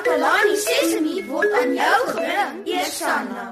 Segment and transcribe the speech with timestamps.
[0.00, 3.42] Takalani Sesemi word aan jou gebring, Eersanna.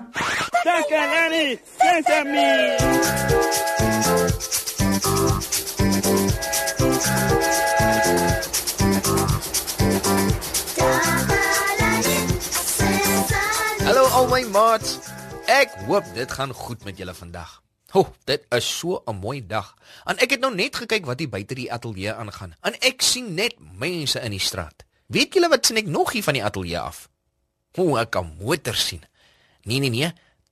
[0.64, 2.53] Takalani Sesemi.
[13.85, 14.96] Hallo al my maats.
[15.53, 17.61] Ek hoop dit gaan goed met julle vandag.
[17.93, 19.77] Ho, oh, dit is so 'n mooi dag.
[20.09, 22.57] En ek het nou net gekyk wat hier buite die ateljee aangaan.
[22.65, 24.88] En ek sien net mense in die straat.
[25.09, 27.06] Weet julle wat sien ek nog hier van die ateljee af?
[27.80, 29.05] O, ek kan motors sien.
[29.64, 30.10] Nee nee nee,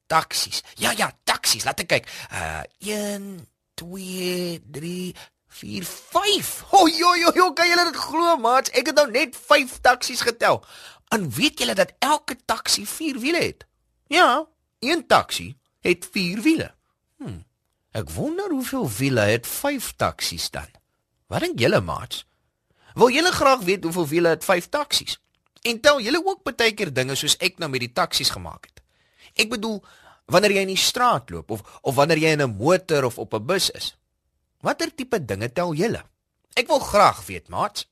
[0.09, 0.63] taksies.
[0.81, 1.67] Ja ja, taksies.
[1.69, 2.09] Laat ek kyk.
[2.33, 3.27] Uh 1
[3.77, 5.15] 2 3
[5.61, 6.53] 4 5.
[6.73, 8.73] O, jo jo jo, kan julle dit glo, maats?
[8.73, 10.63] Ek het nou net 5 taksies getel.
[11.13, 13.67] En weet julle dat elke taksi 4 wiele het?
[14.09, 14.47] Ja,
[14.81, 15.53] een taksi
[15.85, 16.71] het 4 wiele.
[17.21, 17.43] Hm.
[17.97, 20.69] Ek wonder hoeveel wiele het 5 taksies dan.
[21.29, 22.25] Wat dink julle, maats?
[22.97, 25.19] Wil julle graag weet hoeveel wiele het 5 taksies?
[25.63, 28.81] En tel julle ook baie keer dinge soos ek nou met die taksies gemaak het.
[29.37, 29.83] Ek bedoel,
[30.33, 33.35] wanneer jy in die straat loop of of wanneer jy in 'n motor of op
[33.35, 33.97] 'n bus is.
[34.63, 36.03] Watter tipe dinge tel julle?
[36.55, 37.85] Ek wil graag weet, maats.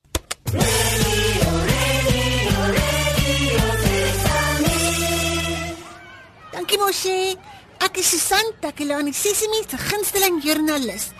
[6.51, 7.37] Dankie mosie.
[7.77, 11.11] Ek is Susan Takelani Sesimi se gunsteling joernalis.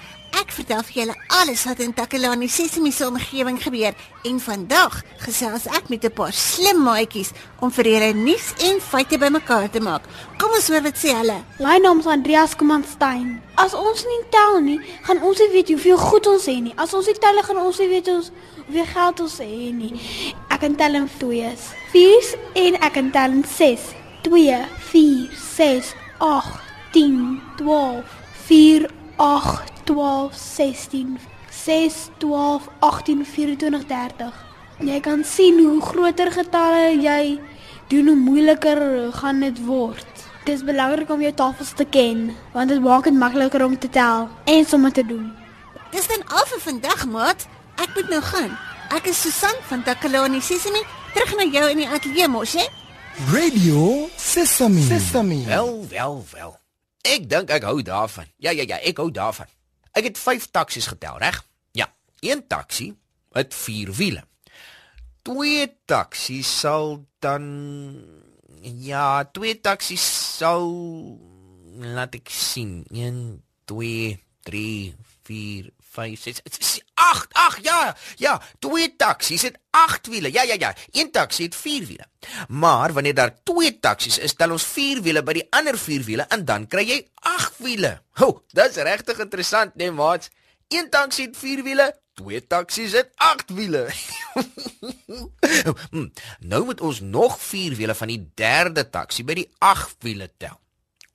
[0.56, 5.90] Vertel vir julle alles wat in Takelani Sesimi se omgewing gebeur en vandag gesels ek
[5.92, 10.04] met 'n paar slim maatjies om vir julle nuus en feite bymekaar te maak.
[10.38, 11.44] Kom ons hoor wat sê hulle.
[11.60, 13.42] My naam is Andreas Komanstein.
[13.56, 16.74] As ons nie tel nie, gaan ons nie weet hoeveel goed ons het nie.
[16.78, 18.32] As ons nie tel gaan ons nie weet ons
[18.66, 19.94] hoeveel geld ons het nie.
[20.50, 21.76] Ek kan tel in twees.
[21.92, 23.80] 4 en ek kan tel in 6.
[24.22, 26.60] 2 4 6 8
[26.92, 28.06] 10 12
[28.48, 31.18] 4 8 12 16
[31.52, 34.44] 6 12 18 24 30.
[34.84, 37.40] Jy kan sien hoe groter getalle jy
[37.88, 40.12] doen hoe moeiliker gaan dit word.
[40.46, 43.90] Dit is belangrik om jou tafels te ken want dit maak dit makliker om te
[43.90, 45.32] tel en sommer te doen.
[45.96, 47.48] Dis dan al vir vandag, maat.
[47.80, 48.52] Ek moet nou gaan.
[48.96, 50.82] Ek is Susan van Takelani Sesimi.
[51.16, 52.66] Terug na jou in die ateljee mos, hè?
[53.32, 54.82] Radio Sesame.
[54.84, 55.44] Sesame.
[55.48, 56.56] Wel, wel, wel.
[57.06, 58.28] Ek dink ek hou daarvan.
[58.44, 59.48] Ja, ja, ja, ek hou daarvan.
[59.96, 61.40] Ek het 5 taksies getel, reg?
[61.72, 61.88] Ja.
[62.20, 62.92] Een taksi
[63.32, 64.24] het 4 wiele.
[65.22, 67.46] Twee taksies sal dan
[68.62, 70.04] ja, twee taksies
[70.38, 70.68] sal
[71.80, 72.84] laat ek sien.
[72.92, 80.32] 1 2 3 4 5 6 8 8 ja ja twee taksies het 8 wiele
[80.32, 82.06] ja ja ja een taksi het 4 wiele
[82.48, 86.28] maar wanneer daar twee taksies is tel ons 4 wiele by die ander 4 wiele
[86.30, 87.00] en dan kry jy
[87.36, 90.30] 8 wiele ho dis regtig interessant nee maat
[90.74, 93.86] een taksi het 4 wiele twee taksies het 8 wiele
[95.92, 100.30] hmm, nou moet ons nog 4 wiele van die derde taksi by die 8 wiele
[100.38, 100.60] tel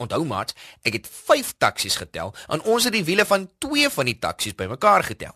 [0.01, 0.55] Onthou maat,
[0.89, 4.57] ek het 5 taksies getel en ons het die wiele van 2 van die taksies
[4.57, 5.35] bymekaar getel.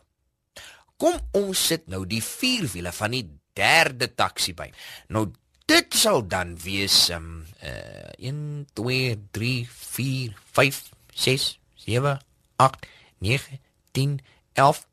[0.97, 4.71] Kom ons sit nou die 4 wiele van die derde taksi by.
[5.13, 5.27] Nou
[5.65, 10.83] dit sal dan wees um uh 1 2 3 4 5
[11.15, 12.21] 6 7
[12.57, 12.87] 8
[13.19, 13.61] 9
[13.93, 14.21] 10
[14.53, 14.87] 11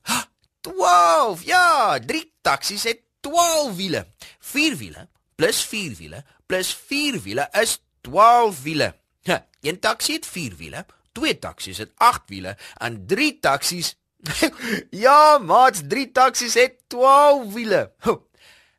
[0.62, 1.44] 12.
[1.44, 4.08] Ja, 3 taksies het 12 wiele.
[4.40, 8.96] 4 wiele plus 4 wiele plus 4 wiele is 12 wiele.
[9.22, 13.96] Ja, een taxi het 4 wiele, twee taksies het 8 wiele en drie taksies
[15.06, 17.92] Ja, maat, drie taksies het 12 wiele.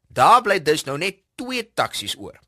[0.08, 2.38] Daar bly dus nou net twee taksies oor.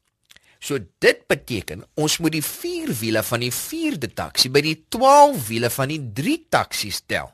[0.65, 5.49] So dit beteken ons moet die 4 wiele van die 4de taksi by die 12
[5.50, 7.28] wiele van die 3 taksies tel.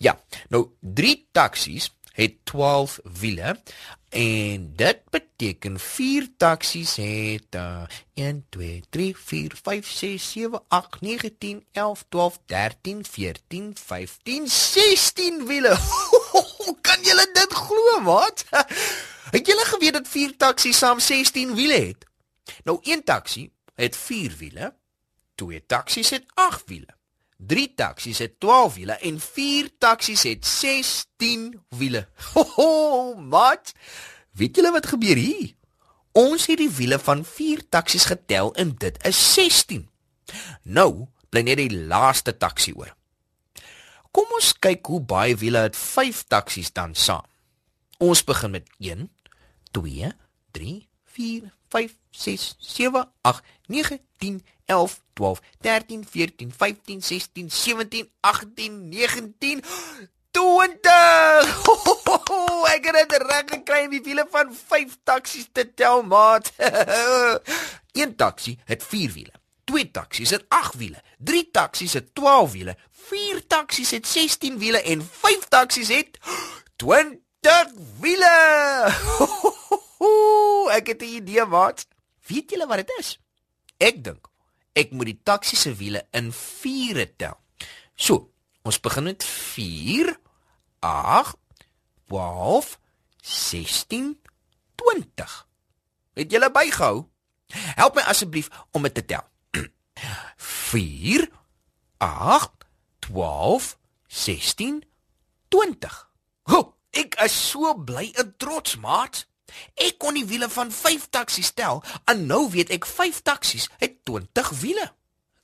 [0.00, 0.16] Ja,
[0.54, 3.56] nou 3 taksies het 12 wiele
[4.14, 7.84] en dit beteken 4 taksies het uh,
[8.14, 14.48] 1 2 3 4 5 6 7 8 9 10 11 12 13 14 15
[14.48, 15.76] 16 wiele.
[16.86, 18.44] kan julle dit glo, wat?
[19.34, 22.04] Het julle geweet dat 4 taksies saam 16 wiele het?
[22.64, 24.74] Nou een taksi het 4 wiele,
[25.34, 26.94] twee taksies het 8 wiele.
[27.36, 32.08] 3 taksies het 12 wiele en 4 taksies het 16 wiele.
[32.32, 33.72] Ho, ho mat.
[34.30, 35.54] Weet julle wat gebeur hier?
[36.12, 39.88] Ons het die wiele van 4 taksies getel en dit is 16.
[40.62, 42.94] Nou bly net die laaste taksi oor.
[44.14, 47.26] Kom ons kyk hoe baie wiele het 5 taksies dan saam.
[47.98, 49.10] Ons begin met 1
[49.74, 50.12] 2
[50.54, 58.10] 3 4 5 6 7 8 9 10 11 12 13 14 15 16 17
[58.20, 59.64] 18 19
[60.34, 60.90] 20.
[62.74, 66.50] Ek het dit reg gekry die wiele van 5 taksies te tel, maat.
[68.00, 69.32] Een taxi het 4 wiele.
[69.64, 71.02] Twee taksies het 8 wiele.
[71.18, 72.76] Drie taksies het 12 wiele.
[73.06, 76.18] Vier taksies het 16 wiele en vyf taksies het
[76.82, 77.70] 20
[78.00, 78.34] wiele.
[80.74, 81.86] Ek het 'n idee, maat.
[82.26, 83.18] Weet julle wat dit is?
[83.78, 84.32] Ek dink
[84.74, 87.38] ek moet die taxi se wiele in viere tel.
[87.94, 88.30] So,
[88.66, 90.16] ons begin met 4
[90.82, 91.36] 8
[92.10, 92.78] 12
[93.22, 94.10] 16
[94.74, 95.36] 20.
[96.18, 97.04] Het julle bygehou?
[97.78, 99.24] Help my asseblief om dit te tel.
[100.36, 101.28] 4
[102.02, 102.66] 8
[103.06, 103.70] 12
[104.06, 104.82] 16
[105.54, 106.00] 20.
[106.50, 109.24] Ho, ek is so bly en trots, maat.
[109.74, 114.00] Ek kon die wiele van 5 taksies tel en nou weet ek 5 taksies het
[114.08, 114.86] 20 wiele.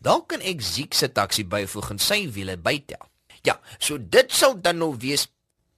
[0.00, 3.02] Dan kan ek Ziek se taksi byvoeg en sy wiele bytel.
[3.44, 5.28] Ja, so dit sal dan nou wees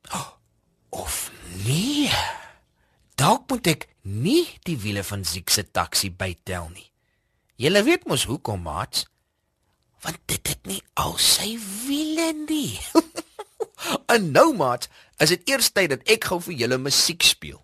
[1.03, 1.31] of
[1.67, 2.11] nee.
[3.19, 6.89] Dalk moet ek nie die wiele van Ziek se taksi bytel nie.
[7.63, 9.05] Julle weet mos hoekom, maat?
[10.03, 11.55] Want dit het nie al sy
[11.87, 12.79] wiele nie.
[14.15, 14.89] en nou, maat,
[15.23, 17.61] is dit eers tyd dat ek gou vir julle musiek speel.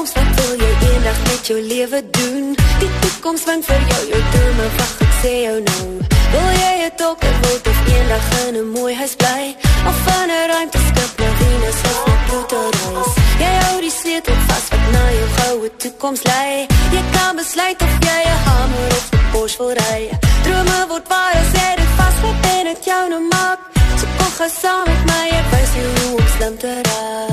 [0.00, 2.44] Soms wat wil jy eendag met jou lewe doen?
[2.80, 5.88] Die toekoms wink vir jou, jou drome wag, ek sê jou nou.
[6.32, 9.42] Wil jy 'n dokter word of eendag in 'n mooi huis bly?
[9.90, 13.12] Of van 'n ruimteskip na Venus of na Pluto reis?
[13.44, 16.66] Jy hou die sleutel vas wat na jou goue toekoms lei.
[16.96, 20.00] Jy kan besluit of jy 'n hamer of 'n Porsche wil ry.
[20.44, 23.60] Drome word waar as jy dit vasvat en dit jou nou maak.
[24.00, 27.29] So kom gaan saam met my, ek wys jou hoe om slim te raak.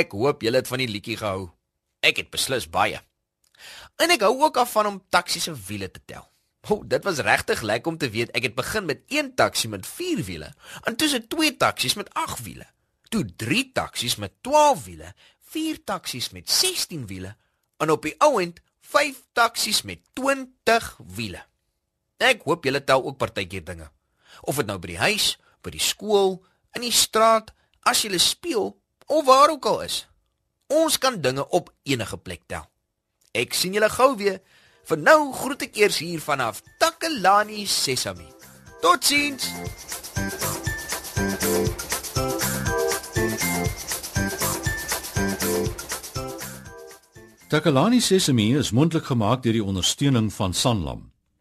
[0.00, 1.50] Ek hoop julle het van die liedjie gehou.
[2.04, 3.00] Ek het beslis baie.
[4.00, 6.26] En ek hou ook af van om taksies se wiele te tel.
[6.68, 9.84] O, dit was regtig lekker om te weet ek het begin met een taksi met
[9.86, 10.54] 4 wiele
[10.88, 12.66] en toe se twee taksies met 8 wiele.
[13.12, 15.12] Toe 3 taksies met 12 wiele,
[15.52, 17.34] 4 taksies met 16 wiele
[17.76, 21.44] en op die ouend 5 taksies met 20 wiele.
[22.16, 23.90] Ek hoop julle tel ook partykeer dinge.
[24.40, 26.38] Of dit nou by die huis, by die skool,
[26.74, 27.52] in die straat,
[27.84, 28.72] as jy speel
[29.06, 30.08] of waar ook al is.
[30.66, 32.66] Ons kan dinge op enige plek tel.
[33.32, 34.40] Ek sien julle gou weer.
[34.84, 38.28] Vir nou groet ek eers hier vanaf Takalani Sesami.
[38.80, 39.48] Totsiens.
[47.48, 51.13] Takalani Sesemi is mondelik gemaak deur die ondersteuning van Sanlam.